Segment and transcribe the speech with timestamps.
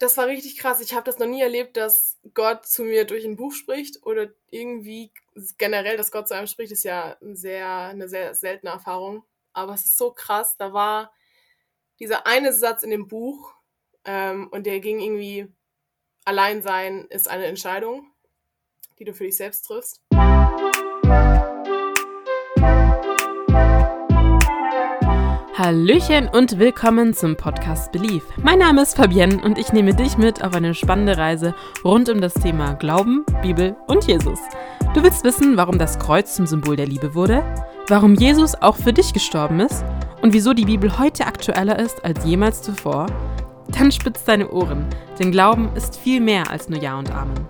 [0.00, 0.80] das war richtig krass.
[0.80, 4.28] Ich habe das noch nie erlebt, dass Gott zu mir durch ein Buch spricht oder
[4.50, 5.12] irgendwie
[5.58, 9.24] generell, dass Gott zu einem spricht, ist ja sehr, eine sehr seltene Erfahrung.
[9.52, 10.56] Aber es ist so krass.
[10.56, 11.12] Da war
[11.98, 13.54] dieser eine Satz in dem Buch
[14.06, 15.52] ähm, und der ging irgendwie,
[16.24, 18.10] allein sein ist eine Entscheidung,
[18.98, 20.00] die du für dich selbst triffst.
[25.70, 28.24] Hallöchen und willkommen zum Podcast Belief.
[28.42, 31.54] Mein Name ist Fabienne und ich nehme dich mit auf eine spannende Reise
[31.84, 34.40] rund um das Thema Glauben, Bibel und Jesus.
[34.94, 37.44] Du willst wissen, warum das Kreuz zum Symbol der Liebe wurde,
[37.86, 39.84] warum Jesus auch für dich gestorben ist
[40.22, 43.06] und wieso die Bibel heute aktueller ist als jemals zuvor?
[43.68, 44.86] Dann spitz deine Ohren,
[45.20, 47.46] denn Glauben ist viel mehr als nur Ja und Amen.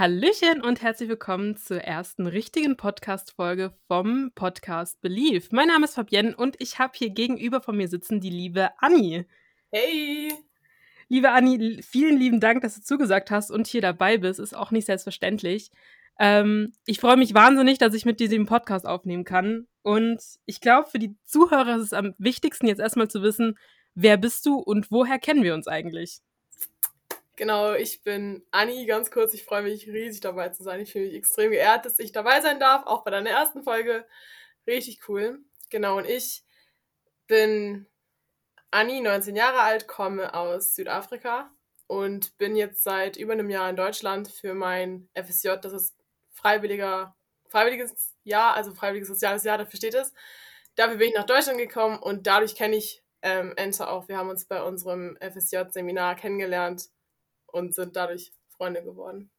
[0.00, 5.52] Hallöchen und herzlich willkommen zur ersten richtigen Podcast-Folge vom Podcast Belief.
[5.52, 9.26] Mein Name ist Fabienne und ich habe hier gegenüber von mir sitzen die liebe Anni.
[9.70, 10.32] Hey!
[11.08, 14.40] Liebe Anni, vielen lieben Dank, dass du zugesagt hast und hier dabei bist.
[14.40, 15.70] Ist auch nicht selbstverständlich.
[16.18, 19.66] Ähm, ich freue mich wahnsinnig, dass ich mit dir den Podcast aufnehmen kann.
[19.82, 23.58] Und ich glaube, für die Zuhörer ist es am wichtigsten, jetzt erstmal zu wissen,
[23.94, 26.22] wer bist du und woher kennen wir uns eigentlich?
[27.40, 29.32] Genau, ich bin Anni, ganz kurz.
[29.32, 30.78] Ich freue mich riesig dabei zu sein.
[30.78, 34.06] Ich fühle mich extrem geehrt, dass ich dabei sein darf, auch bei deiner ersten Folge.
[34.66, 35.38] Richtig cool.
[35.70, 36.44] Genau, und ich
[37.28, 37.86] bin
[38.70, 41.50] Anni, 19 Jahre alt, komme aus Südafrika
[41.86, 45.52] und bin jetzt seit über einem Jahr in Deutschland für mein FSJ.
[45.62, 45.96] Das ist
[46.32, 47.16] freiwilliger,
[47.48, 50.12] freiwilliges Jahr, also freiwilliges soziales Jahr, dafür steht es.
[50.74, 54.08] Dafür bin ich nach Deutschland gekommen und dadurch kenne ich ähm, Ente auch.
[54.08, 56.90] Wir haben uns bei unserem FSJ-Seminar kennengelernt
[57.52, 59.30] und sind dadurch Freunde geworden.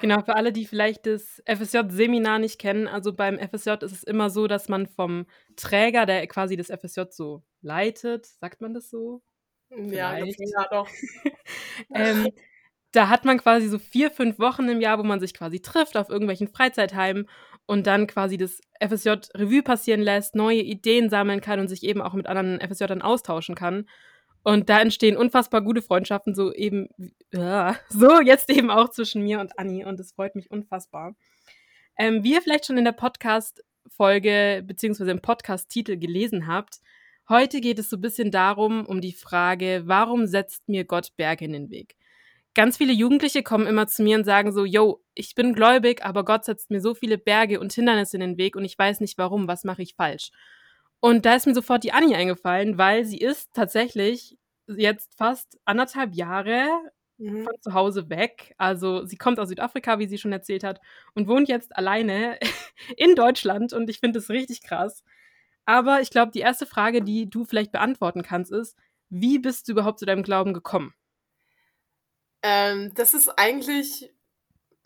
[0.00, 4.30] Genau, für alle, die vielleicht das FSJ-Seminar nicht kennen, also beim FSJ ist es immer
[4.30, 9.22] so, dass man vom Träger, der quasi das FSJ so leitet, sagt man das so?
[9.70, 10.88] Ja, ja doch.
[11.94, 12.28] ähm,
[12.92, 15.96] da hat man quasi so vier, fünf Wochen im Jahr, wo man sich quasi trifft
[15.96, 17.28] auf irgendwelchen Freizeitheimen
[17.66, 22.00] und dann quasi das FSJ Revue passieren lässt, neue Ideen sammeln kann und sich eben
[22.00, 23.88] auch mit anderen FSJern austauschen kann.
[24.46, 26.88] Und da entstehen unfassbar gute Freundschaften, so eben,
[27.32, 29.84] ja, so jetzt eben auch zwischen mir und Anni.
[29.84, 31.16] Und es freut mich unfassbar.
[31.98, 36.76] Ähm, wie ihr vielleicht schon in der Podcast-Folge beziehungsweise im Podcast-Titel gelesen habt,
[37.28, 41.44] heute geht es so ein bisschen darum, um die Frage, warum setzt mir Gott Berge
[41.44, 41.96] in den Weg?
[42.54, 46.24] Ganz viele Jugendliche kommen immer zu mir und sagen so, yo, ich bin gläubig, aber
[46.24, 49.18] Gott setzt mir so viele Berge und Hindernisse in den Weg und ich weiß nicht
[49.18, 50.30] warum, was mache ich falsch?
[51.00, 56.14] Und da ist mir sofort die Annie eingefallen, weil sie ist tatsächlich jetzt fast anderthalb
[56.14, 56.68] Jahre
[57.18, 57.44] mhm.
[57.44, 58.54] von zu Hause weg.
[58.58, 60.80] Also sie kommt aus Südafrika, wie sie schon erzählt hat,
[61.14, 62.38] und wohnt jetzt alleine
[62.96, 63.72] in Deutschland.
[63.72, 65.04] Und ich finde das richtig krass.
[65.64, 68.76] Aber ich glaube, die erste Frage, die du vielleicht beantworten kannst, ist,
[69.08, 70.94] wie bist du überhaupt zu deinem Glauben gekommen?
[72.42, 74.12] Ähm, das ist eigentlich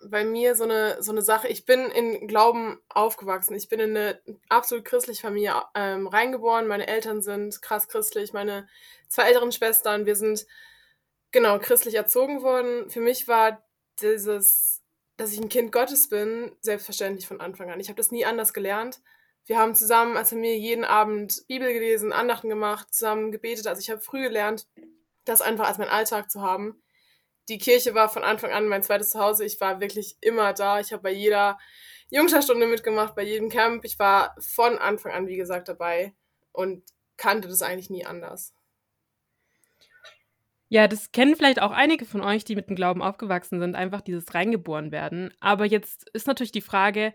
[0.08, 1.48] bei mir so eine, so eine Sache.
[1.48, 3.54] Ich bin in Glauben aufgewachsen.
[3.54, 6.66] Ich bin in eine absolut christliche Familie ähm, reingeboren.
[6.66, 8.32] Meine Eltern sind krass christlich.
[8.32, 8.68] Meine
[9.08, 10.46] zwei älteren Schwestern, wir sind
[11.32, 12.90] genau christlich erzogen worden.
[12.90, 13.62] Für mich war
[14.00, 14.82] dieses,
[15.16, 17.80] dass ich ein Kind Gottes bin, selbstverständlich von Anfang an.
[17.80, 19.00] Ich habe das nie anders gelernt.
[19.46, 23.66] Wir haben zusammen als Familie jeden Abend Bibel gelesen, Andachten gemacht, zusammen gebetet.
[23.66, 24.66] Also ich habe früh gelernt,
[25.24, 26.82] das einfach als mein Alltag zu haben
[27.50, 29.44] die Kirche war von Anfang an mein zweites Zuhause.
[29.44, 30.80] Ich war wirklich immer da.
[30.80, 31.58] Ich habe bei jeder
[32.08, 33.84] Jungscherstunde mitgemacht, bei jedem Camp.
[33.84, 36.14] Ich war von Anfang an, wie gesagt, dabei
[36.52, 36.84] und
[37.16, 38.54] kannte das eigentlich nie anders.
[40.68, 44.00] Ja, das kennen vielleicht auch einige von euch, die mit dem Glauben aufgewachsen sind, einfach
[44.00, 45.34] dieses reingeboren werden.
[45.40, 47.12] Aber jetzt ist natürlich die Frage,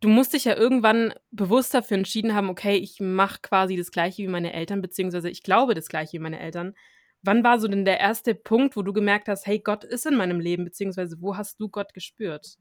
[0.00, 4.22] du musst dich ja irgendwann bewusst dafür entschieden haben, okay, ich mache quasi das gleiche
[4.22, 6.74] wie meine Eltern, beziehungsweise ich glaube das gleiche wie meine Eltern.
[7.22, 10.16] Wann war so denn der erste Punkt, wo du gemerkt hast, hey, Gott ist in
[10.16, 12.56] meinem Leben, beziehungsweise wo hast du Gott gespürt?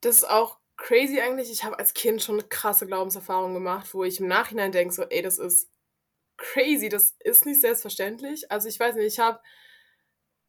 [0.00, 1.50] Das ist auch crazy eigentlich.
[1.50, 5.02] Ich habe als Kind schon eine krasse Glaubenserfahrung gemacht, wo ich im Nachhinein denke, so,
[5.02, 5.68] ey, das ist
[6.38, 8.50] crazy, das ist nicht selbstverständlich.
[8.50, 9.40] Also ich weiß nicht, ich habe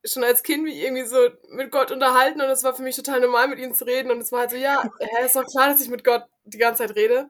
[0.06, 1.17] schon als Kind mich irgendwie so
[1.50, 4.11] mit Gott unterhalten und es war für mich total normal, mit ihm zu reden.
[4.11, 6.57] Und es war halt so, ja, hä, ist doch klar, dass ich mit Gott die
[6.57, 7.29] ganze Zeit rede.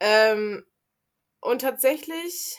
[0.00, 0.64] Ähm,
[1.40, 2.58] und tatsächlich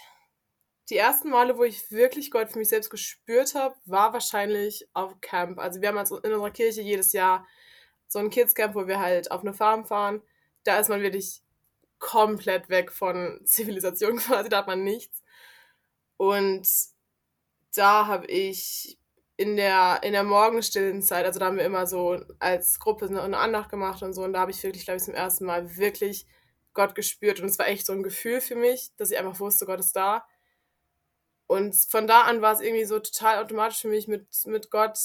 [0.90, 5.20] die ersten Male, wo ich wirklich Gott für mich selbst gespürt habe, war wahrscheinlich auf
[5.22, 5.60] Camp.
[5.60, 7.48] Also wir haben in unserer Kirche jedes Jahr
[8.08, 10.22] so ein Kids-Camp, wo wir halt auf eine Farm fahren.
[10.64, 11.42] Da ist man wirklich
[12.00, 15.24] komplett weg von Zivilisation quasi, da hat man nichts.
[16.18, 16.68] Und
[17.76, 19.00] da habe ich
[19.38, 23.38] in der, in der morgenstillen Zeit, also da haben wir immer so als Gruppe eine
[23.38, 26.28] Andacht gemacht und so, und da habe ich wirklich, glaube ich, zum ersten Mal wirklich
[26.74, 27.40] Gott gespürt.
[27.40, 29.96] Und es war echt so ein Gefühl für mich, dass ich einfach wusste, Gott ist
[29.96, 30.26] da.
[31.54, 34.98] Und von da an war es irgendwie so total automatisch für mich, mit, mit Gott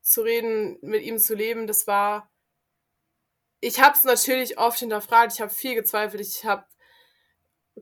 [0.00, 1.66] zu reden, mit ihm zu leben.
[1.66, 2.30] Das war.
[3.58, 6.64] Ich habe es natürlich oft hinterfragt, ich habe viel gezweifelt, ich habe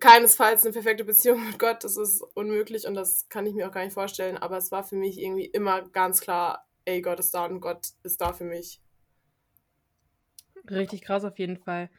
[0.00, 3.72] keinesfalls eine perfekte Beziehung mit Gott, das ist unmöglich und das kann ich mir auch
[3.72, 7.34] gar nicht vorstellen, aber es war für mich irgendwie immer ganz klar, ey, Gott ist
[7.34, 8.80] da und Gott ist da für mich.
[10.68, 11.90] Richtig krass auf jeden Fall.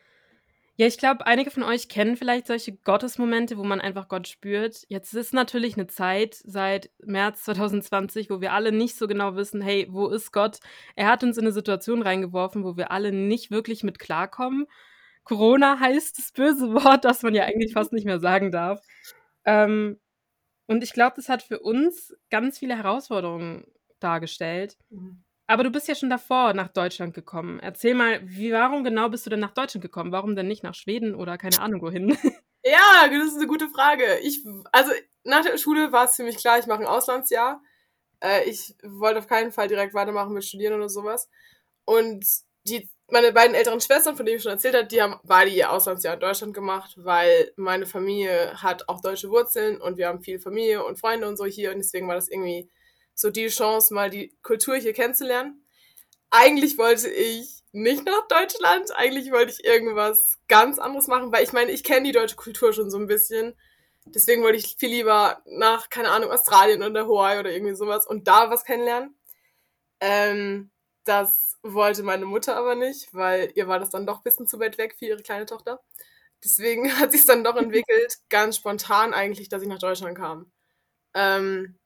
[0.79, 4.85] Ja, ich glaube, einige von euch kennen vielleicht solche Gottesmomente, wo man einfach Gott spürt.
[4.87, 9.61] Jetzt ist natürlich eine Zeit seit März 2020, wo wir alle nicht so genau wissen,
[9.61, 10.59] hey, wo ist Gott?
[10.95, 14.67] Er hat uns in eine Situation reingeworfen, wo wir alle nicht wirklich mit klarkommen.
[15.25, 18.79] Corona heißt das böse Wort, das man ja eigentlich fast nicht mehr sagen darf.
[19.43, 19.99] Ähm,
[20.65, 23.65] und ich glaube, das hat für uns ganz viele Herausforderungen
[23.99, 24.77] dargestellt.
[24.91, 25.25] Mhm.
[25.49, 27.59] Aber du bist ja schon davor nach Deutschland gekommen.
[27.59, 30.11] Erzähl mal, wie, warum genau bist du denn nach Deutschland gekommen?
[30.11, 32.15] Warum denn nicht nach Schweden oder keine Ahnung wohin?
[32.61, 34.19] Ja, das ist eine gute Frage.
[34.19, 34.91] Ich, also
[35.23, 37.63] nach der Schule war es für mich klar, ich mache ein Auslandsjahr.
[38.19, 41.29] Äh, ich wollte auf keinen Fall direkt weitermachen mit Studieren oder sowas.
[41.85, 42.25] Und
[42.67, 45.71] die, meine beiden älteren Schwestern, von denen ich schon erzählt habe, die haben beide ihr
[45.71, 50.39] Auslandsjahr in Deutschland gemacht, weil meine Familie hat auch deutsche Wurzeln und wir haben viel
[50.39, 52.69] Familie und Freunde und so hier und deswegen war das irgendwie
[53.19, 55.65] so die Chance, mal die Kultur hier kennenzulernen.
[56.29, 61.51] Eigentlich wollte ich nicht nach Deutschland, eigentlich wollte ich irgendwas ganz anderes machen, weil ich
[61.51, 63.55] meine, ich kenne die deutsche Kultur schon so ein bisschen.
[64.05, 68.27] Deswegen wollte ich viel lieber nach, keine Ahnung, Australien oder Hawaii oder irgendwie sowas und
[68.27, 69.15] da was kennenlernen.
[69.99, 70.71] Ähm,
[71.03, 74.59] das wollte meine Mutter aber nicht, weil ihr war das dann doch ein bisschen zu
[74.59, 75.81] weit weg für ihre kleine Tochter.
[76.43, 80.51] Deswegen hat sich dann doch entwickelt, ganz spontan eigentlich, dass ich nach Deutschland kam.
[81.13, 81.78] Ähm,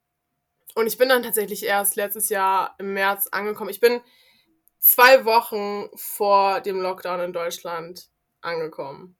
[0.76, 3.70] und ich bin dann tatsächlich erst letztes Jahr im März angekommen.
[3.70, 4.02] Ich bin
[4.80, 8.10] zwei Wochen vor dem Lockdown in Deutschland
[8.42, 9.16] angekommen.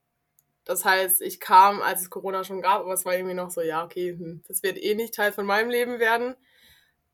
[0.64, 3.60] Das heißt, ich kam, als es Corona schon gab, aber es war irgendwie noch so,
[3.60, 6.36] ja, okay, hm, das wird eh nicht Teil von meinem Leben werden.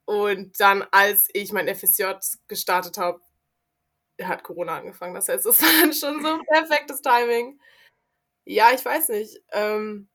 [0.05, 2.05] Und dann, als ich mein FSJ
[2.49, 3.21] gestartet habe,
[4.23, 5.15] hat Corona angefangen.
[5.15, 7.61] Das heißt, es war dann schon so perfektes Timing.
[8.45, 9.41] Ja, ich weiß nicht.
[9.53, 10.09] Ähm,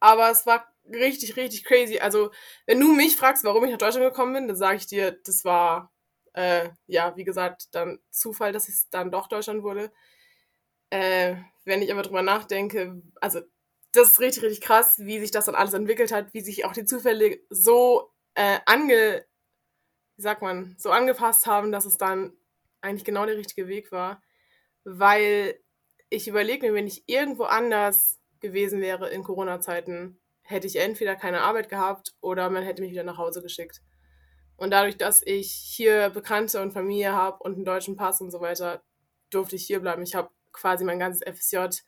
[0.00, 1.98] aber es war richtig, richtig crazy.
[2.00, 2.30] Also,
[2.66, 5.44] wenn du mich fragst, warum ich nach Deutschland gekommen bin, dann sage ich dir, das
[5.44, 5.92] war,
[6.34, 9.92] äh, ja, wie gesagt, dann Zufall, dass es dann doch Deutschland wurde.
[10.90, 13.40] Äh, wenn ich aber drüber nachdenke, also,
[13.92, 16.72] das ist richtig, richtig krass, wie sich das dann alles entwickelt hat, wie sich auch
[16.72, 19.24] die Zufälle so äh, ange,
[20.16, 22.32] wie sagt man, so angepasst haben, dass es dann
[22.80, 24.22] eigentlich genau der richtige Weg war.
[24.84, 25.60] Weil
[26.10, 31.42] ich überlege mir, wenn ich irgendwo anders gewesen wäre in Corona-Zeiten, hätte ich entweder keine
[31.42, 33.82] Arbeit gehabt oder man hätte mich wieder nach Hause geschickt.
[34.56, 38.40] Und dadurch, dass ich hier Bekannte und Familie habe und einen deutschen Pass und so
[38.40, 38.82] weiter,
[39.30, 40.02] durfte ich hier bleiben.
[40.02, 41.82] Ich habe quasi mein ganzes FSJ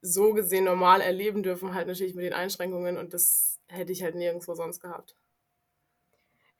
[0.00, 4.14] so gesehen normal erleben dürfen, halt natürlich mit den Einschränkungen und das hätte ich halt
[4.14, 5.17] nirgendwo sonst gehabt.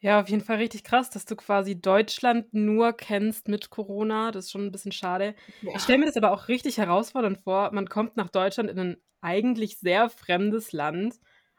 [0.00, 4.30] Ja, auf jeden Fall richtig krass, dass du quasi Deutschland nur kennst mit Corona.
[4.30, 5.34] Das ist schon ein bisschen schade.
[5.62, 5.72] Ja.
[5.74, 7.72] Ich stelle mir das aber auch richtig herausfordernd vor.
[7.72, 11.16] Man kommt nach Deutschland in ein eigentlich sehr fremdes Land.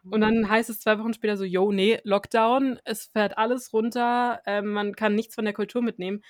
[0.09, 0.49] Und dann mhm.
[0.49, 4.95] heißt es zwei Wochen später so, yo, nee, Lockdown, es fährt alles runter, äh, man
[4.95, 6.21] kann nichts von der Kultur mitnehmen.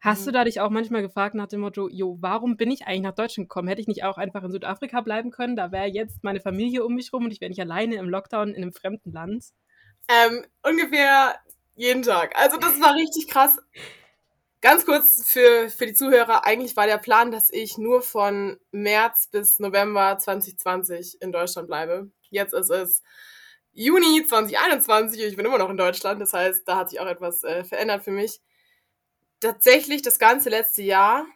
[0.00, 0.26] Hast mhm.
[0.26, 3.14] du da dich auch manchmal gefragt nach dem Motto, jo, warum bin ich eigentlich nach
[3.14, 3.68] Deutschland gekommen?
[3.68, 5.56] Hätte ich nicht auch einfach in Südafrika bleiben können?
[5.56, 8.54] Da wäre jetzt meine Familie um mich rum und ich wäre nicht alleine im Lockdown
[8.54, 9.44] in einem fremden Land.
[10.08, 11.34] Ähm, ungefähr
[11.78, 12.36] jeden Tag.
[12.36, 13.58] Also das war richtig krass.
[14.60, 19.28] Ganz kurz für, für die Zuhörer, eigentlich war der Plan, dass ich nur von März
[19.30, 22.10] bis November 2020 in Deutschland bleibe.
[22.30, 23.02] Jetzt ist es
[23.72, 26.20] Juni 2021 und ich bin immer noch in Deutschland.
[26.20, 28.40] Das heißt, da hat sich auch etwas äh, verändert für mich.
[29.38, 31.26] Tatsächlich das ganze letzte Jahr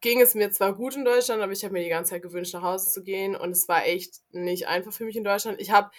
[0.00, 2.54] ging es mir zwar gut in Deutschland, aber ich habe mir die ganze Zeit gewünscht,
[2.54, 5.60] nach Hause zu gehen und es war echt nicht einfach für mich in Deutschland.
[5.60, 5.90] Ich habe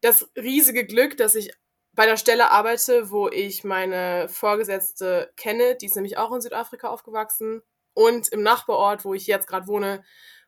[0.00, 1.52] das riesige Glück, dass ich
[1.98, 6.90] bei der Stelle arbeite, wo ich meine Vorgesetzte kenne, die ist nämlich auch in Südafrika
[6.90, 7.60] aufgewachsen.
[7.92, 10.04] Und im Nachbarort, wo ich jetzt gerade wohne,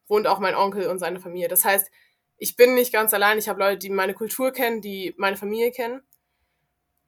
[0.07, 1.49] wohnt auch mein Onkel und seine Familie.
[1.49, 1.91] Das heißt,
[2.37, 3.37] ich bin nicht ganz allein.
[3.37, 6.03] Ich habe Leute, die meine Kultur kennen, die meine Familie kennen.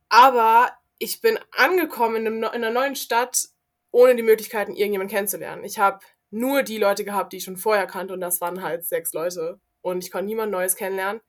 [0.08, 3.44] Aber ich bin angekommen in, einer neuen Stadt,
[3.92, 5.62] ohne die Möglichkeiten, irgendjemanden kennenzulernen.
[5.62, 8.87] Ich habe nur die Leute gehabt, die ich schon vorher kannte, und das waren halt
[8.87, 9.61] sechs Leute.
[9.82, 11.20] Und ich konnte niemand Neues kennenlernen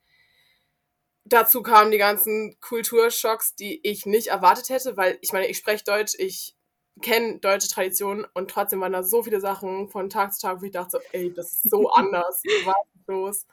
[1.25, 5.84] dazu kamen die ganzen Kulturschocks, die ich nicht erwartet hätte, weil ich meine, ich spreche
[5.84, 6.56] Deutsch, ich
[7.01, 10.65] kenne deutsche Traditionen und trotzdem waren da so viele Sachen von Tag zu Tag, wo
[10.65, 13.48] ich dachte, so, ey, das ist so anders, was ist los?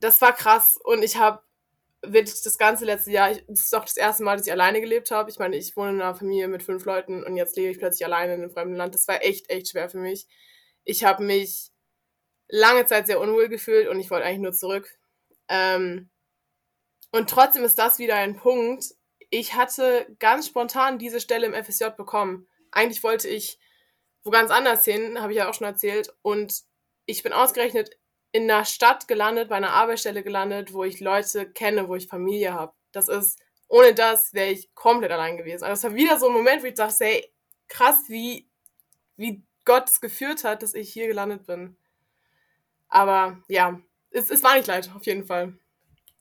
[0.00, 1.42] Das war krass und ich habe
[2.04, 4.80] wirklich das ganze letzte Jahr, ich, das ist doch das erste Mal, dass ich alleine
[4.80, 5.30] gelebt habe.
[5.30, 8.04] Ich meine, ich wohne in einer Familie mit fünf Leuten und jetzt lebe ich plötzlich
[8.04, 8.94] alleine in einem fremden Land.
[8.94, 10.26] Das war echt, echt schwer für mich.
[10.84, 11.70] Ich habe mich
[12.48, 14.98] lange Zeit sehr unwohl gefühlt und ich wollte eigentlich nur zurück.
[15.48, 16.10] Ähm,
[17.12, 18.94] und trotzdem ist das wieder ein Punkt.
[19.30, 22.48] Ich hatte ganz spontan diese Stelle im FSJ bekommen.
[22.70, 23.58] Eigentlich wollte ich
[24.24, 26.14] wo ganz anders hin, habe ich ja auch schon erzählt.
[26.22, 26.62] Und
[27.06, 27.98] ich bin ausgerechnet
[28.30, 32.54] in einer Stadt gelandet, bei einer Arbeitsstelle gelandet, wo ich Leute kenne, wo ich Familie
[32.54, 32.72] habe.
[32.92, 35.64] Das ist, ohne das wäre ich komplett allein gewesen.
[35.64, 37.32] Also es war wieder so ein Moment, wo ich dachte, hey,
[37.68, 38.48] krass, wie,
[39.16, 41.76] wie Gott es geführt hat, dass ich hier gelandet bin.
[42.88, 45.54] Aber ja, es, es war nicht leid, auf jeden Fall.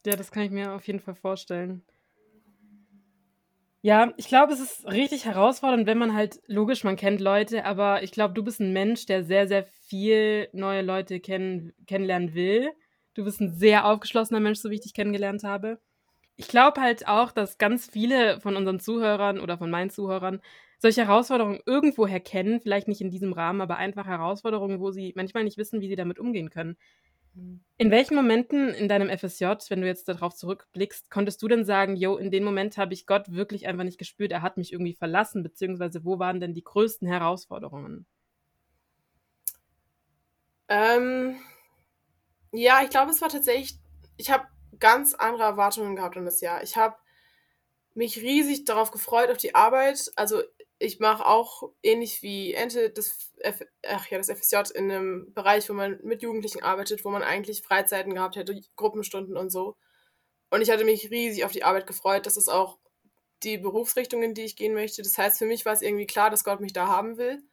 [0.05, 1.83] Ja, das kann ich mir auf jeden Fall vorstellen.
[3.83, 8.03] Ja, ich glaube, es ist richtig herausfordernd, wenn man halt logisch, man kennt Leute, aber
[8.03, 12.69] ich glaube, du bist ein Mensch, der sehr, sehr viel neue Leute kennen kennenlernen will.
[13.15, 15.79] Du bist ein sehr aufgeschlossener Mensch, so wie ich dich kennengelernt habe.
[16.37, 20.41] Ich glaube halt auch, dass ganz viele von unseren Zuhörern oder von meinen Zuhörern
[20.79, 25.43] solche Herausforderungen irgendwoher kennen, vielleicht nicht in diesem Rahmen, aber einfach Herausforderungen, wo sie manchmal
[25.45, 26.77] nicht wissen, wie sie damit umgehen können.
[27.33, 31.95] In welchen Momenten in deinem FSJ, wenn du jetzt darauf zurückblickst, konntest du denn sagen,
[31.95, 34.93] yo, in dem Moment habe ich Gott wirklich einfach nicht gespürt, er hat mich irgendwie
[34.93, 38.05] verlassen, beziehungsweise wo waren denn die größten Herausforderungen?
[40.67, 41.37] Ähm,
[42.51, 43.79] ja, ich glaube, es war tatsächlich,
[44.17, 44.45] ich habe
[44.79, 46.63] ganz andere Erwartungen gehabt in das Jahr.
[46.63, 46.95] Ich habe
[47.93, 50.11] mich riesig darauf gefreut, auf die Arbeit.
[50.15, 50.41] Also
[50.81, 55.69] ich mache auch ähnlich wie Ente das, F ach ja, das FSJ in einem Bereich,
[55.69, 59.77] wo man mit Jugendlichen arbeitet, wo man eigentlich Freizeiten gehabt hätte, Gruppenstunden und so.
[60.49, 62.25] Und ich hatte mich riesig auf die Arbeit gefreut.
[62.25, 62.79] Das ist auch
[63.43, 65.03] die Berufsrichtung, in die ich gehen möchte.
[65.03, 67.43] Das heißt, für mich war es irgendwie klar, dass Gott mich da haben will.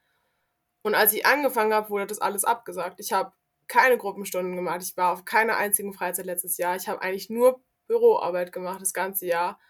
[0.80, 2.99] Und als ich angefangen habe, wurde das alles abgesagt.
[2.99, 3.32] Ich habe
[3.66, 4.82] keine Gruppenstunden gemacht.
[4.82, 6.76] Ich war auf keiner einzigen Freizeit letztes Jahr.
[6.76, 9.61] Ich habe eigentlich nur Büroarbeit gemacht das ganze Jahr.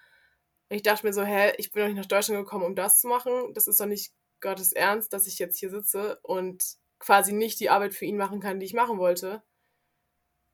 [0.68, 3.00] Und ich dachte mir so, hä, ich bin doch nicht nach Deutschland gekommen, um das
[3.00, 3.54] zu machen.
[3.54, 6.62] Das ist doch nicht Gottes Ernst, dass ich jetzt hier sitze und
[6.98, 9.42] quasi nicht die Arbeit für ihn machen kann, die ich machen wollte.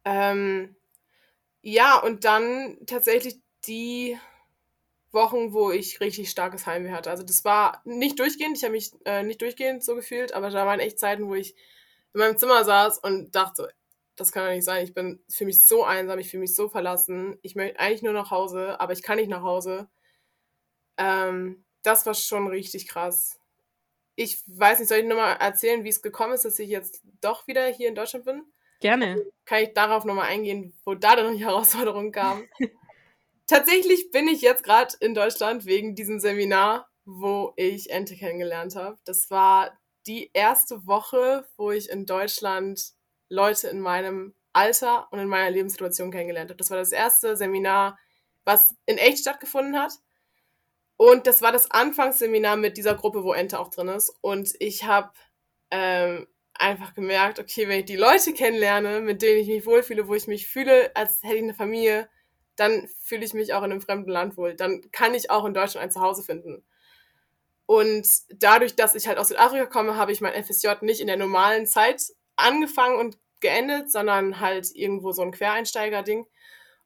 [0.05, 0.77] Ähm,
[1.63, 4.19] ja, und dann tatsächlich die
[5.13, 7.11] Wochen, wo ich richtig starkes Heimweh hatte.
[7.11, 10.67] Also das war nicht durchgehend, ich habe mich äh, nicht durchgehend so gefühlt, aber da
[10.67, 11.55] waren echt Zeiten, wo ich
[12.13, 13.73] in meinem Zimmer saß und dachte
[14.17, 14.85] das kann doch nicht sein.
[14.85, 17.39] Ich bin für mich so einsam, ich fühle mich so verlassen.
[17.43, 19.89] Ich möchte eigentlich nur nach Hause, aber ich kann nicht nach Hause.
[20.97, 23.39] Ähm, das war schon richtig krass.
[24.17, 27.47] Ich weiß nicht, soll ich nochmal erzählen, wie es gekommen ist, dass ich jetzt doch
[27.47, 28.45] wieder hier in Deutschland bin?
[28.81, 29.25] Gerne.
[29.45, 32.49] Kann ich darauf nochmal eingehen, wo da dann die Herausforderungen kamen?
[33.47, 38.97] Tatsächlich bin ich jetzt gerade in Deutschland wegen diesem Seminar, wo ich Ente kennengelernt habe.
[39.05, 42.93] Das war die erste Woche, wo ich in Deutschland
[43.29, 46.59] Leute in meinem Alter und in meiner Lebenssituation kennengelernt habe.
[46.59, 47.99] Das war das erste Seminar,
[48.45, 49.93] was in echt stattgefunden hat.
[50.97, 54.17] Und das war das Anfangsseminar mit dieser Gruppe, wo Ente auch drin ist.
[54.21, 55.11] Und ich habe
[55.71, 60.15] ähm, einfach gemerkt, okay, wenn ich die Leute kennenlerne, mit denen ich mich wohlfühle, wo
[60.15, 62.09] ich mich fühle, als hätte ich eine Familie,
[62.57, 64.55] dann fühle ich mich auch in einem fremden Land wohl.
[64.55, 66.65] Dann kann ich auch in Deutschland ein Zuhause finden.
[67.67, 71.17] Und dadurch, dass ich halt aus Südafrika komme, habe ich mein FSJ nicht in der
[71.17, 72.03] normalen Zeit
[72.37, 76.27] angefangen und geendet, sondern halt irgendwo so ein Quereinsteiger-Ding.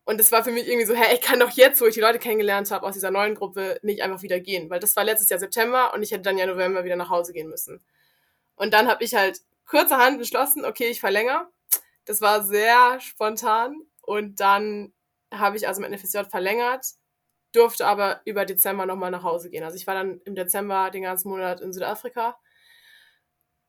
[0.08, 2.00] Und es war für mich irgendwie so, hey, ich kann doch jetzt, wo ich die
[2.00, 4.70] Leute kennengelernt habe aus dieser neuen Gruppe, nicht einfach wieder gehen.
[4.70, 7.34] Weil das war letztes Jahr September und ich hätte dann ja November wieder nach Hause
[7.34, 7.84] gehen müssen.
[8.56, 11.46] Und dann habe ich halt kurzerhand beschlossen, okay, ich verlängere.
[12.06, 13.82] Das war sehr spontan.
[14.00, 14.94] Und dann
[15.30, 16.86] habe ich also mein FSJ verlängert,
[17.52, 19.62] durfte aber über Dezember nochmal nach Hause gehen.
[19.62, 22.38] Also ich war dann im Dezember den ganzen Monat in Südafrika.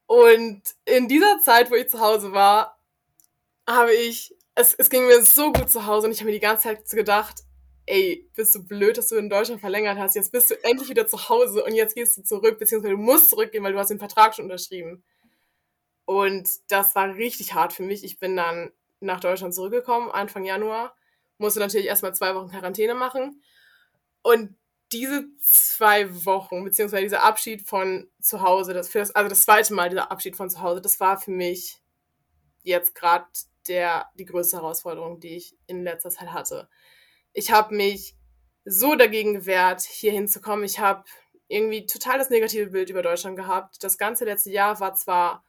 [0.05, 2.79] Und in dieser Zeit, wo ich zu Hause war,
[3.67, 6.41] habe ich es, es ging mir so gut zu Hause und ich habe mir die
[6.41, 7.43] ganze Zeit gedacht,
[7.85, 10.15] ey, bist du blöd, dass du in Deutschland verlängert hast.
[10.15, 13.29] Jetzt bist du endlich wieder zu Hause und jetzt gehst du zurück, beziehungsweise du musst
[13.29, 15.03] zurückgehen, weil du hast den Vertrag schon unterschrieben.
[16.03, 18.03] Und das war richtig hart für mich.
[18.03, 20.93] Ich bin dann nach Deutschland zurückgekommen, Anfang Januar.
[21.37, 23.41] Musste natürlich erstmal zwei Wochen Quarantäne machen.
[24.23, 24.55] Und
[24.91, 29.89] diese zwei Wochen, beziehungsweise dieser Abschied von zu Hause, das, das also das zweite Mal
[29.89, 31.77] dieser Abschied von zu Hause, das war für mich
[32.63, 33.25] jetzt gerade
[33.69, 36.69] der, die größte Herausforderung, die ich in letzter Zeit hatte.
[37.33, 38.15] Ich habe mich
[38.65, 40.65] so dagegen gewehrt, hier hinzukommen.
[40.65, 41.03] Ich habe
[41.47, 43.83] irgendwie total das negative Bild über Deutschland gehabt.
[43.83, 45.43] Das ganze letzte Jahr war zwar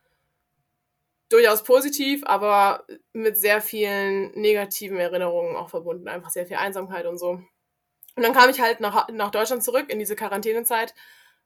[1.28, 6.08] durchaus positiv, aber mit sehr vielen negativen Erinnerungen auch verbunden.
[6.08, 7.40] Einfach sehr viel Einsamkeit und so.
[8.16, 10.94] Und dann kam ich halt nach, nach Deutschland zurück in diese Quarantänezeit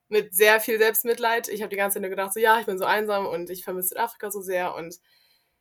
[0.09, 1.49] mit sehr viel Selbstmitleid.
[1.49, 3.65] Ich habe die ganze Zeit nur gedacht, so ja, ich bin so einsam und ich
[3.65, 4.99] vermisse Südafrika so sehr und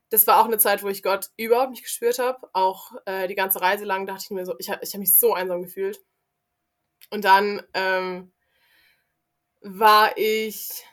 [0.10, 2.48] das war auch eine Zeit, wo ich Gott überhaupt nicht gespürt habe.
[2.54, 5.18] Auch äh, die ganze Reise lang dachte ich mir so, ich habe ich hab mich
[5.18, 6.00] so einsam gefühlt.
[7.10, 8.32] Und dann ähm,
[9.62, 10.86] war ich,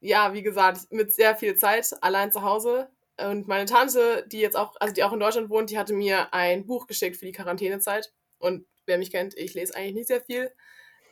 [0.00, 2.88] ja, wie gesagt, mit sehr viel Zeit allein zu Hause.
[3.18, 6.32] Und meine Tante, die jetzt auch, also die auch in Deutschland wohnt, die hatte mir
[6.32, 8.12] ein Buch geschickt für die Quarantänezeit.
[8.38, 10.52] Und wer mich kennt, ich lese eigentlich nicht sehr viel.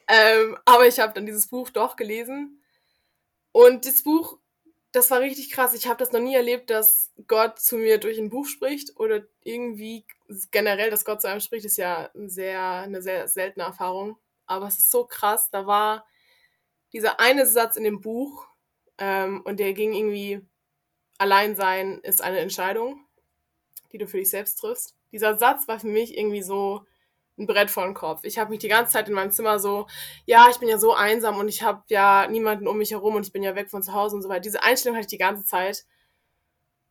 [0.09, 2.63] Ähm, aber ich habe dann dieses Buch doch gelesen.
[3.53, 4.39] Und das Buch,
[4.93, 5.75] das war richtig krass.
[5.75, 9.23] Ich habe das noch nie erlebt, dass Gott zu mir durch ein Buch spricht oder
[9.43, 10.05] irgendwie
[10.51, 14.19] generell, dass Gott zu einem spricht, ist ja sehr, eine sehr seltene Erfahrung.
[14.45, 15.49] Aber es ist so krass.
[15.51, 16.07] Da war
[16.93, 18.47] dieser eine Satz in dem Buch
[18.99, 20.43] ähm, und der ging irgendwie,
[21.17, 23.03] allein sein ist eine Entscheidung,
[23.93, 24.95] die du für dich selbst triffst.
[25.11, 26.85] Dieser Satz war für mich irgendwie so,
[27.39, 28.21] ein Brett vor den Kopf.
[28.25, 29.87] Ich habe mich die ganze Zeit in meinem Zimmer so,
[30.27, 33.27] ja, ich bin ja so einsam und ich habe ja niemanden um mich herum und
[33.27, 34.41] ich bin ja weg von zu Hause und so weiter.
[34.41, 35.85] Diese Einstellung hatte ich die ganze Zeit.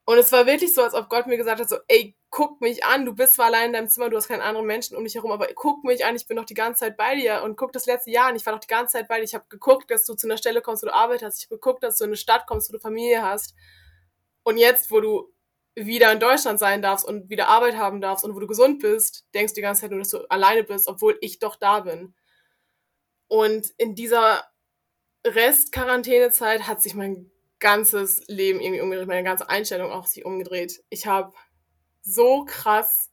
[0.06, 2.84] Und es war wirklich so, als ob Gott mir gesagt hat, so, ey, guck mich
[2.84, 5.16] an, du bist zwar allein in deinem Zimmer, du hast keinen anderen Menschen um dich
[5.16, 7.72] herum, aber guck mich an, ich bin doch die ganze Zeit bei dir und guck
[7.72, 9.26] das letzte Jahr an, ich war doch die ganze Zeit bei dir.
[9.26, 11.38] Ich habe geguckt, dass du zu einer Stelle kommst, wo du Arbeit hast.
[11.38, 13.54] Ich habe geguckt, dass du in eine Stadt kommst, wo du Familie hast.
[14.44, 15.32] Und jetzt, wo du
[15.76, 19.26] wieder in Deutschland sein darfst und wieder Arbeit haben darfst und wo du gesund bist,
[19.34, 22.14] denkst du die ganze Zeit nur, dass du alleine bist, obwohl ich doch da bin.
[23.28, 24.44] Und in dieser
[25.26, 30.84] Rest-Quarantänezeit hat sich mein ganzes Leben irgendwie umgedreht, meine ganze Einstellung auch sich umgedreht.
[30.90, 31.32] Ich habe
[32.02, 33.10] so krass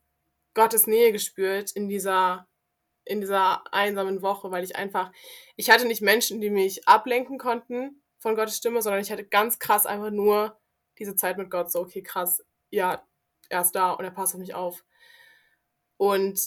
[0.54, 2.48] Gottes Nähe gespürt in dieser
[3.04, 5.12] in dieser einsamen Woche, weil ich einfach
[5.56, 9.58] ich hatte nicht Menschen, die mich ablenken konnten von Gottes Stimme, sondern ich hatte ganz
[9.58, 10.58] krass einfach nur
[10.98, 13.06] diese Zeit mit Gott so okay krass, ja,
[13.48, 14.84] er ist da und er passt auf mich auf.
[15.96, 16.40] Und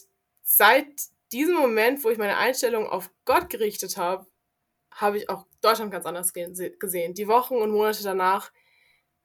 [0.43, 0.87] seit
[1.31, 4.27] diesem Moment, wo ich meine Einstellung auf Gott gerichtet habe,
[4.93, 7.13] habe ich auch Deutschland ganz anders gesehen.
[7.13, 8.51] Die Wochen und Monate danach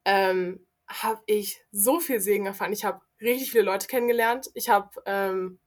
[0.04, 2.72] ähm, habe ich so viel Segen erfahren.
[2.72, 4.50] Ich habe richtig viele Leute kennengelernt.
[4.54, 5.58] Ich habe, ähm,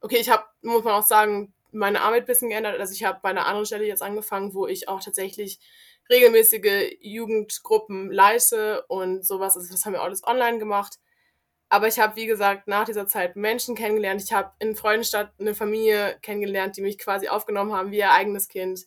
[0.00, 2.78] okay, ich habe, muss man auch sagen, meine Arbeit ein bisschen geändert.
[2.78, 5.58] Also ich habe bei einer anderen Stelle jetzt angefangen, wo ich auch tatsächlich
[6.10, 9.56] regelmäßige Jugendgruppen leite und sowas.
[9.56, 10.98] Also das haben wir alles online gemacht.
[11.68, 14.22] Aber ich habe, wie gesagt, nach dieser Zeit Menschen kennengelernt.
[14.22, 18.48] Ich habe in Freudenstadt eine Familie kennengelernt, die mich quasi aufgenommen haben wie ihr eigenes
[18.48, 18.86] Kind.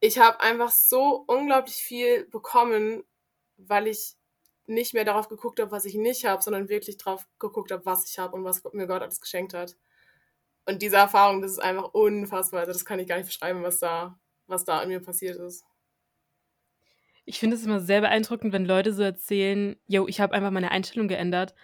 [0.00, 3.04] Ich habe einfach so unglaublich viel bekommen,
[3.56, 4.16] weil ich
[4.66, 8.08] nicht mehr darauf geguckt habe, was ich nicht habe, sondern wirklich darauf geguckt habe, was
[8.08, 9.76] ich habe und was mir Gott alles geschenkt hat.
[10.66, 12.60] Und diese Erfahrung, das ist einfach unfassbar.
[12.60, 15.64] Also das kann ich gar nicht beschreiben, was da, was da in mir passiert ist.
[17.24, 20.70] Ich finde es immer sehr beeindruckend, wenn Leute so erzählen, yo, ich habe einfach meine
[20.70, 21.54] Einstellung geändert.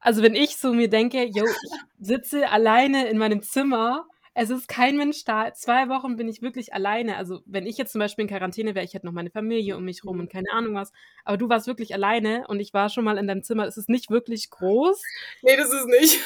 [0.00, 4.06] Also wenn ich so mir denke, yo, ich sitze alleine in meinem Zimmer,
[4.40, 7.16] es ist kein Mensch da, zwei Wochen bin ich wirklich alleine.
[7.16, 9.84] Also wenn ich jetzt zum Beispiel in Quarantäne wäre, ich hätte noch meine Familie um
[9.84, 10.92] mich rum und keine Ahnung was,
[11.24, 13.66] aber du warst wirklich alleine und ich war schon mal in deinem Zimmer.
[13.66, 15.02] Es ist nicht wirklich groß.
[15.42, 16.20] Nee, das ist nicht.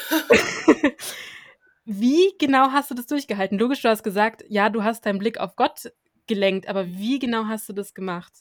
[1.87, 3.59] wie genau hast du das durchgehalten?
[3.59, 5.91] Logisch, du hast gesagt, ja, du hast deinen Blick auf Gott
[6.27, 8.33] gelenkt, aber wie genau hast du das gemacht?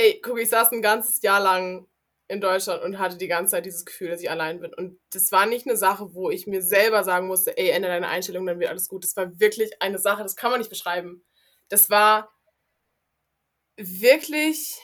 [0.00, 1.86] Ey, guck, ich saß ein ganzes Jahr lang
[2.28, 4.72] in Deutschland und hatte die ganze Zeit dieses Gefühl, dass ich allein bin.
[4.72, 8.08] Und das war nicht eine Sache, wo ich mir selber sagen musste, ey, ändere deine
[8.08, 9.04] Einstellung, dann wird alles gut.
[9.04, 11.24] Das war wirklich eine Sache, das kann man nicht beschreiben.
[11.68, 12.32] Das war
[13.76, 14.80] wirklich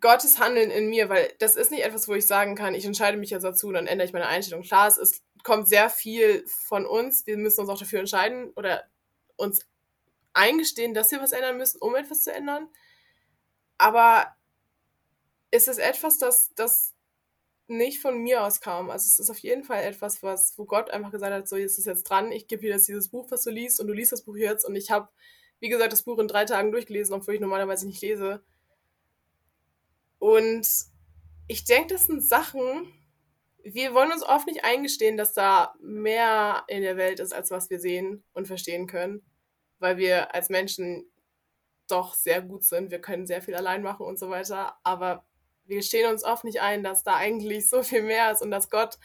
[0.00, 3.16] Gottes Handeln in mir, weil das ist nicht etwas, wo ich sagen kann, ich entscheide
[3.16, 4.62] mich jetzt dazu und dann ändere ich meine Einstellung.
[4.62, 7.26] Klar, es ist, kommt sehr viel von uns.
[7.26, 8.84] Wir müssen uns auch dafür entscheiden oder
[9.36, 9.66] uns
[10.34, 12.68] eingestehen, dass wir was ändern müssen, um etwas zu ändern.
[13.78, 14.26] Aber
[15.50, 16.94] es ist etwas, das, das
[17.68, 18.90] nicht von mir aus kam.
[18.90, 21.78] Also es ist auf jeden Fall etwas, was, wo Gott einfach gesagt hat, so jetzt
[21.78, 24.12] ist jetzt dran, ich gebe dir jetzt dieses Buch, was du liest und du liest
[24.12, 25.08] das Buch jetzt und ich habe,
[25.60, 28.42] wie gesagt, das Buch in drei Tagen durchgelesen, obwohl ich normalerweise nicht lese.
[30.18, 30.66] Und
[31.46, 32.92] ich denke, das sind Sachen,
[33.62, 37.70] wir wollen uns oft nicht eingestehen, dass da mehr in der Welt ist, als was
[37.70, 39.22] wir sehen und verstehen können,
[39.78, 41.10] weil wir als Menschen
[41.88, 42.90] doch sehr gut sind.
[42.90, 44.78] Wir können sehr viel allein machen und so weiter.
[44.84, 45.24] Aber
[45.64, 48.70] wir stehen uns oft nicht ein, dass da eigentlich so viel mehr ist und dass
[48.70, 48.98] Gott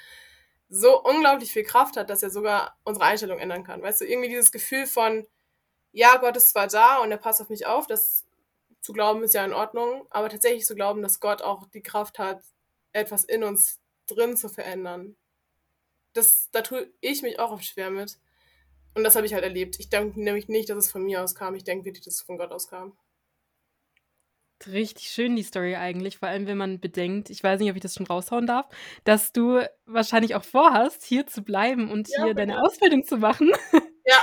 [0.70, 3.82] so unglaublich viel Kraft hat, dass er sogar unsere Einstellung ändern kann.
[3.82, 5.28] Weißt du, irgendwie dieses Gefühl von,
[5.92, 8.26] ja, Gott ist zwar da und er passt auf mich auf, das
[8.82, 12.20] zu glauben ist ja in Ordnung, aber tatsächlich zu glauben, dass Gott auch die Kraft
[12.20, 12.44] hat,
[12.92, 15.16] etwas in uns drin zu verändern.
[16.14, 18.20] Das, da tue ich mich auch oft schwer mit.
[18.96, 19.80] Und das habe ich halt erlebt.
[19.80, 21.56] Ich denke nämlich nicht, dass es von mir aus kam.
[21.56, 22.96] Ich denke wirklich, dass es von Gott aus kam.
[24.68, 26.18] Richtig schön, die Story eigentlich.
[26.18, 28.68] Vor allem, wenn man bedenkt, ich weiß nicht, ob ich das schon raushauen darf,
[29.04, 33.52] dass du wahrscheinlich auch vorhast, hier zu bleiben und ja, hier deine Ausbildung zu machen.
[34.06, 34.22] Ja.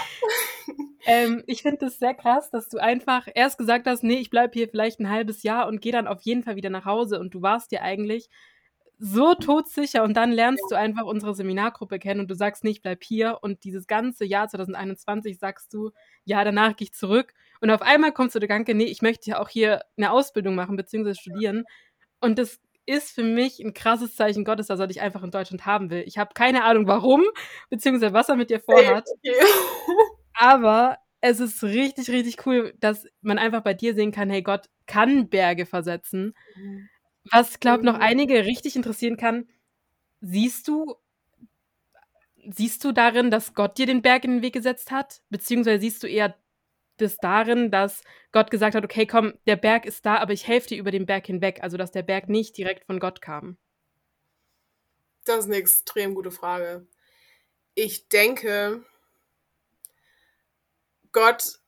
[1.07, 4.53] ähm, ich finde es sehr krass, dass du einfach erst gesagt hast, nee, ich bleibe
[4.53, 7.19] hier vielleicht ein halbes Jahr und gehe dann auf jeden Fall wieder nach Hause.
[7.19, 8.29] Und du warst dir eigentlich
[9.03, 13.03] so todsicher und dann lernst du einfach unsere Seminargruppe kennen und du sagst nicht, bleib
[13.03, 15.91] hier und dieses ganze Jahr 2021 sagst du,
[16.25, 17.33] ja, danach gehe ich zurück
[17.63, 20.55] und auf einmal kommst du der Gedanke, nee, ich möchte ja auch hier eine Ausbildung
[20.55, 21.15] machen bzw.
[21.15, 21.65] studieren
[22.21, 25.65] und das ist für mich ein krasses Zeichen Gottes, dass er dich einfach in Deutschland
[25.65, 26.03] haben will.
[26.07, 27.23] Ich habe keine Ahnung warum,
[27.71, 29.09] beziehungsweise was er mit dir vorhat,
[30.35, 34.69] aber es ist richtig, richtig cool, dass man einfach bei dir sehen kann, hey, Gott
[34.87, 36.35] kann Berge versetzen.
[36.55, 36.91] Mhm
[37.31, 38.03] was, glaube noch mhm.
[38.03, 39.49] einige richtig interessieren kann,
[40.21, 40.97] siehst du
[42.49, 45.23] siehst du darin, dass Gott dir den Berg in den Weg gesetzt hat?
[45.31, 46.37] Beziehungsweise siehst du eher
[46.97, 50.69] das darin, dass Gott gesagt hat, okay, komm, der Berg ist da, aber ich helfe
[50.69, 53.57] dir über den Berg hinweg, also dass der Berg nicht direkt von Gott kam?
[55.25, 56.87] Das ist eine extrem gute Frage.
[57.75, 58.85] Ich denke,
[61.13, 61.60] Gott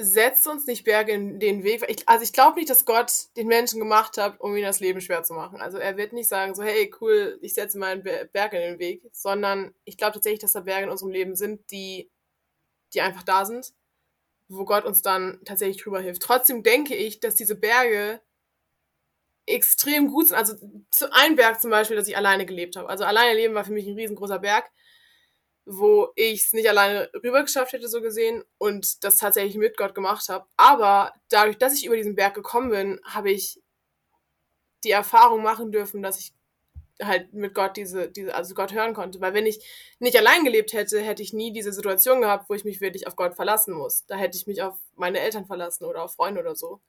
[0.00, 1.84] setzt uns nicht Berge in den Weg.
[1.88, 5.00] Ich, also ich glaube nicht, dass Gott den Menschen gemacht hat, um ihnen das Leben
[5.00, 5.60] schwer zu machen.
[5.60, 8.78] Also er wird nicht sagen, so, hey, cool, ich setze mal einen Berg in den
[8.78, 12.08] Weg, sondern ich glaube tatsächlich, dass da Berge in unserem Leben sind, die,
[12.94, 13.72] die einfach da sind,
[14.46, 16.22] wo Gott uns dann tatsächlich drüber hilft.
[16.22, 18.20] Trotzdem denke ich, dass diese Berge
[19.46, 20.36] extrem gut sind.
[20.36, 20.54] Also
[21.10, 22.88] einem Berg zum Beispiel, dass ich alleine gelebt habe.
[22.88, 24.70] Also alleine leben war für mich ein riesengroßer Berg
[25.70, 29.94] wo ich es nicht alleine rüber geschafft hätte, so gesehen, und das tatsächlich mit Gott
[29.94, 30.46] gemacht habe.
[30.56, 33.60] Aber dadurch, dass ich über diesen Berg gekommen bin, habe ich
[34.82, 36.32] die Erfahrung machen dürfen, dass ich
[37.02, 39.20] halt mit Gott diese, diese, also Gott hören konnte.
[39.20, 39.62] Weil wenn ich
[39.98, 43.14] nicht allein gelebt hätte, hätte ich nie diese Situation gehabt, wo ich mich wirklich auf
[43.14, 44.06] Gott verlassen muss.
[44.06, 46.80] Da hätte ich mich auf meine Eltern verlassen oder auf Freunde oder so.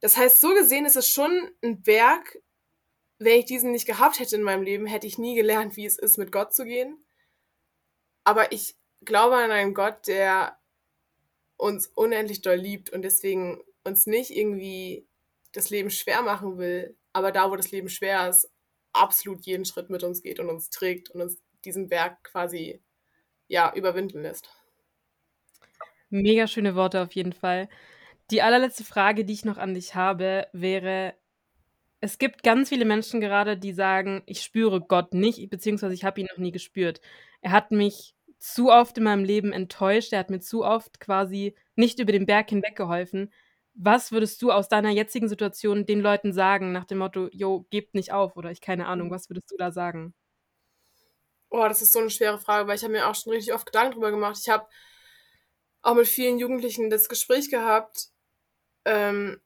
[0.00, 2.38] Das heißt, so gesehen ist es schon ein Berg.
[3.18, 5.98] Wenn ich diesen nicht gehabt hätte in meinem Leben, hätte ich nie gelernt, wie es
[5.98, 7.04] ist, mit Gott zu gehen.
[8.28, 10.58] Aber ich glaube an einen Gott, der
[11.56, 15.08] uns unendlich doll liebt und deswegen uns nicht irgendwie
[15.52, 18.52] das Leben schwer machen will, aber da, wo das Leben schwer ist,
[18.92, 22.82] absolut jeden Schritt mit uns geht und uns trägt und uns diesen Berg quasi
[23.46, 24.50] ja überwinden lässt.
[26.10, 27.70] Mega schöne Worte auf jeden Fall.
[28.30, 31.14] Die allerletzte Frage, die ich noch an dich habe, wäre,
[32.00, 36.20] es gibt ganz viele Menschen gerade, die sagen, ich spüre Gott nicht, beziehungsweise ich habe
[36.20, 37.00] ihn noch nie gespürt.
[37.40, 40.12] Er hat mich zu oft in meinem Leben enttäuscht.
[40.12, 43.32] Er hat mir zu oft quasi nicht über den Berg hinweg geholfen.
[43.74, 47.94] Was würdest du aus deiner jetzigen Situation den Leuten sagen, nach dem Motto, jo, gebt
[47.94, 50.14] nicht auf oder ich keine Ahnung, was würdest du da sagen?
[51.50, 53.66] Oh, das ist so eine schwere Frage, weil ich habe mir auch schon richtig oft
[53.66, 54.36] Gedanken drüber gemacht.
[54.40, 54.66] Ich habe
[55.82, 58.08] auch mit vielen Jugendlichen das Gespräch gehabt,
[58.84, 59.40] ähm,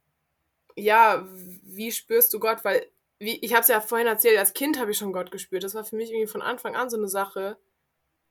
[0.76, 2.64] ja, wie spürst du Gott?
[2.64, 2.86] Weil,
[3.18, 5.64] wie, ich habe es ja vorhin erzählt, als Kind habe ich schon Gott gespürt.
[5.64, 7.58] Das war für mich irgendwie von Anfang an so eine Sache.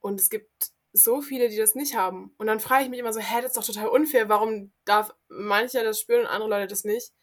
[0.01, 2.33] Und es gibt so viele, die das nicht haben.
[2.37, 4.27] Und dann frage ich mich immer so, hä, das ist doch total unfair.
[4.27, 7.13] Warum darf mancher das spüren und andere Leute das nicht?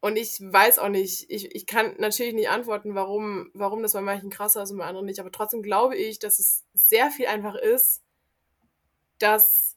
[0.00, 4.00] Und ich weiß auch nicht, ich, ich kann natürlich nicht antworten, warum, warum das bei
[4.00, 5.20] manchen krasser ist und bei anderen nicht.
[5.20, 8.02] Aber trotzdem glaube ich, dass es sehr viel einfach ist,
[9.18, 9.76] dass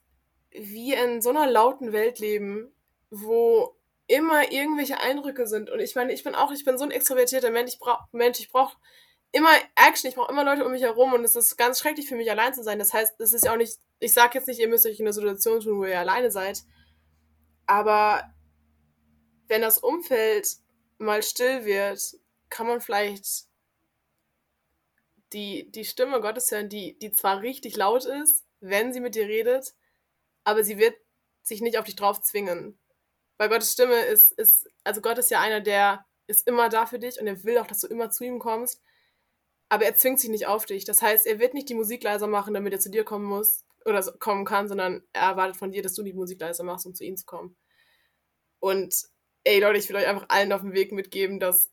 [0.52, 2.74] wir in so einer lauten Welt leben,
[3.10, 3.76] wo
[4.08, 5.70] immer irgendwelche Eindrücke sind.
[5.70, 8.40] Und ich meine, ich bin auch, ich bin so ein extrovertierter Mensch, ich brauche Mensch,
[8.40, 8.78] ich brauche
[9.34, 12.16] immer Action, ich brauche immer Leute um mich herum und es ist ganz schrecklich für
[12.16, 12.80] mich, allein zu sein.
[12.80, 15.06] Das heißt, es ist ja auch nicht, ich sage jetzt nicht, ihr müsst euch in
[15.06, 16.64] einer Situation tun, wo ihr alleine seid,
[17.66, 18.32] aber
[19.48, 20.48] wenn das Umfeld
[21.00, 22.00] mal still wird,
[22.50, 23.46] kann man vielleicht
[25.34, 29.28] die, die Stimme Gottes hören, die, die zwar richtig laut ist, wenn sie mit dir
[29.28, 29.74] redet,
[30.44, 30.96] aber sie wird
[31.42, 32.78] sich nicht auf dich drauf zwingen.
[33.38, 37.00] Weil Gottes Stimme ist, ist, also Gott ist ja einer, der ist immer da für
[37.00, 38.80] dich und er will auch, dass du immer zu ihm kommst
[39.70, 40.86] aber er zwingt sich nicht auf dich.
[40.86, 43.66] Das heißt, er wird nicht die Musik leiser machen, damit er zu dir kommen muss
[43.86, 46.94] oder kommen kann, sondern er erwartet von dir, dass du die Musik leiser machst, um
[46.94, 47.56] zu ihm zu kommen.
[48.60, 48.96] Und
[49.44, 51.72] ey Leute, ich will euch einfach allen auf den Weg mitgeben, dass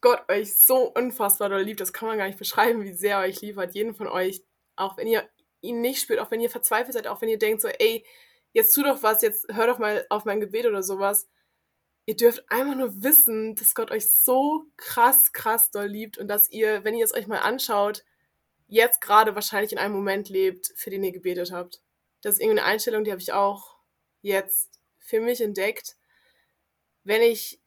[0.00, 1.80] Gott euch so unfassbar doll liebt.
[1.80, 3.74] Das kann man gar nicht beschreiben, wie sehr er euch liefert.
[3.74, 4.42] Jeden von euch,
[4.76, 5.28] auch wenn ihr
[5.60, 8.04] ihn nicht spürt, auch wenn ihr verzweifelt seid, auch wenn ihr denkt so, ey,
[8.52, 11.28] jetzt tu doch was, jetzt hör doch mal auf mein Gebet oder sowas
[12.08, 16.48] ihr dürft einfach nur wissen, dass Gott euch so krass, krass doll liebt und dass
[16.48, 18.02] ihr, wenn ihr es euch mal anschaut,
[18.66, 21.82] jetzt gerade wahrscheinlich in einem Moment lebt, für den ihr gebetet habt.
[22.22, 23.76] Das ist irgendeine Einstellung, die habe ich auch
[24.22, 25.96] jetzt für mich entdeckt.
[27.04, 27.60] Wenn ich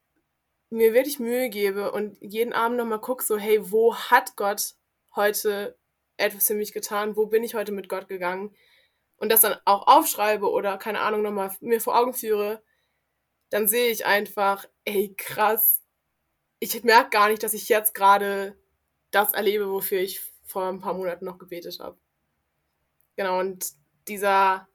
[0.72, 4.74] mir wirklich Mühe gebe und jeden Abend nochmal gucke, so, hey, wo hat Gott
[5.16, 5.78] heute
[6.18, 7.16] etwas für mich getan?
[7.16, 8.56] Wo bin ich heute mit Gott gegangen?
[9.18, 12.64] Und das dann auch aufschreibe oder, keine Ahnung, nochmal mir vor Augen führe,
[13.52, 15.82] dann sehe ich einfach, ey, krass.
[16.60, 18.58] Ich merke gar nicht, dass ich jetzt gerade
[19.12, 21.98] das erlebe, wofür ich vor ein paar Monaten noch gebetet habe.
[23.18, 23.74] Genau, und
[24.08, 24.68] dieser,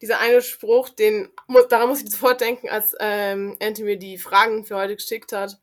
[0.00, 1.30] dieser eine Spruch, den,
[1.70, 5.58] daran muss ich sofort denken, als ähm, Anthony mir die Fragen für heute geschickt hat.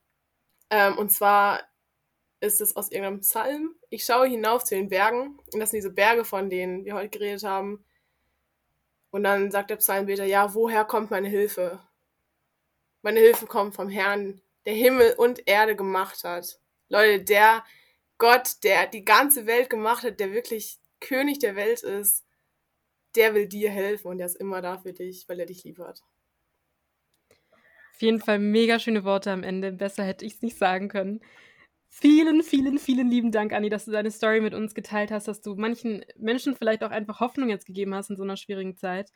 [0.72, 1.62] Ähm, und zwar
[2.40, 3.76] ist es aus irgendeinem Psalm.
[3.90, 5.40] Ich schaue hinauf zu den Bergen.
[5.54, 7.86] Und das sind diese Berge, von denen wir heute geredet haben.
[9.12, 11.80] Und dann sagt der Psalmbeter, ja, woher kommt meine Hilfe?
[13.02, 16.60] Meine Hilfe kommt vom Herrn, der Himmel und Erde gemacht hat.
[16.90, 17.64] Leute, der
[18.18, 22.26] Gott, der die ganze Welt gemacht hat, der wirklich König der Welt ist,
[23.16, 25.80] der will dir helfen und der ist immer da für dich, weil er dich lieb
[25.80, 26.02] hat.
[27.94, 29.72] Auf jeden Fall mega schöne Worte am Ende.
[29.72, 31.22] Besser hätte ich es nicht sagen können.
[31.88, 35.42] Vielen, vielen, vielen lieben Dank, Anni, dass du deine Story mit uns geteilt hast, dass
[35.42, 39.12] du manchen Menschen vielleicht auch einfach Hoffnung jetzt gegeben hast in so einer schwierigen Zeit.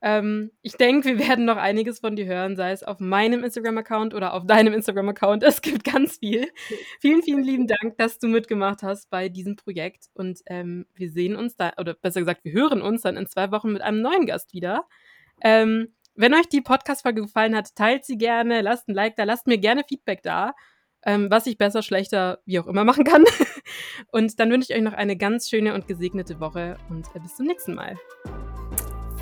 [0.00, 4.14] Ähm, ich denke, wir werden noch einiges von dir hören, sei es auf meinem Instagram-Account
[4.14, 5.42] oder auf deinem Instagram-Account.
[5.42, 6.48] Es gibt ganz viel.
[7.00, 10.06] vielen, vielen lieben Dank, dass du mitgemacht hast bei diesem Projekt.
[10.14, 13.50] Und ähm, wir sehen uns da, oder besser gesagt, wir hören uns dann in zwei
[13.50, 14.84] Wochen mit einem neuen Gast wieder.
[15.42, 19.46] Ähm, wenn euch die Podcast-Folge gefallen hat, teilt sie gerne, lasst ein Like da, lasst
[19.46, 20.54] mir gerne Feedback da,
[21.04, 23.24] ähm, was ich besser, schlechter, wie auch immer machen kann.
[24.12, 27.36] und dann wünsche ich euch noch eine ganz schöne und gesegnete Woche und äh, bis
[27.36, 27.96] zum nächsten Mal.